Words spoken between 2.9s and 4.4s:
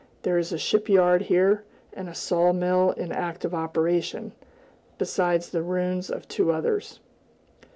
in active operation,